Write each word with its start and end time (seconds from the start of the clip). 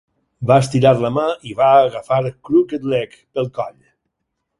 Va 0.51 0.55
estirar 0.63 0.93
la 1.01 1.11
mà 1.17 1.25
i 1.51 1.53
va 1.59 1.67
agafar 1.81 2.17
Crooked-Leg 2.49 3.15
pel 3.37 3.53
coll. 3.59 3.77